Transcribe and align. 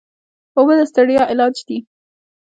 اوبه 0.57 0.73
د 0.79 0.81
ستړیا 0.91 1.23
علاج 1.31 1.55
دي. 1.67 1.77